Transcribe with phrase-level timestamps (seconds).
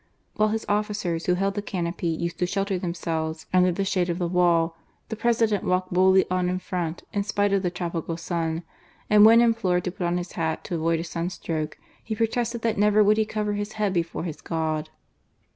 [0.33, 4.17] While his officers who held the canopy used to shelter themselves under the shade of
[4.17, 4.75] the wall,
[5.09, 8.63] the President walked boldly on in front, in spite of the tropical sun,
[9.11, 12.79] and when implored to put on his hat to avoid a sunstroke, he protested that
[12.79, 14.89] never would he cover his head before his God.